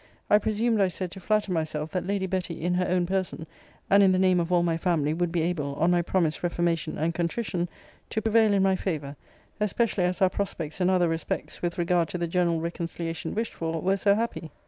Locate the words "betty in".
2.25-2.73